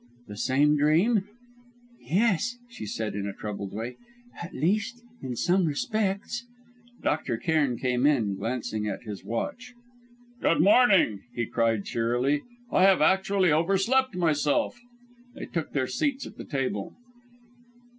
"The 0.27 0.35
same 0.37 0.77
dream?" 0.77 1.25
"Yes," 2.01 2.57
she 2.67 2.87
said 2.87 3.13
in 3.13 3.27
a 3.27 3.33
troubled 3.33 3.71
way; 3.71 3.97
"at 4.41 4.51
least 4.51 5.03
in 5.21 5.35
some 5.35 5.65
respects" 5.65 6.43
Dr. 7.03 7.37
Cairn 7.37 7.77
came 7.77 8.07
in, 8.07 8.35
glancing 8.35 8.87
at 8.87 9.03
his 9.03 9.23
watch. 9.23 9.75
"Good 10.41 10.59
morning!" 10.59 11.21
he 11.35 11.45
cried, 11.45 11.85
cheerily. 11.85 12.41
"I 12.71 12.81
have 12.85 12.99
actually 13.03 13.51
overslept 13.53 14.15
myself." 14.15 14.79
They 15.35 15.45
took 15.45 15.71
their 15.71 15.85
seats 15.85 16.25
at 16.25 16.35
the 16.35 16.45
table. 16.45 16.95